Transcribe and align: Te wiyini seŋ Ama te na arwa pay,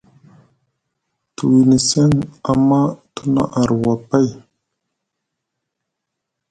Te 1.35 1.41
wiyini 1.49 1.77
seŋ 1.89 2.11
Ama 2.51 2.79
te 3.13 3.21
na 3.33 3.43
arwa 3.61 3.93
pay, 4.09 4.29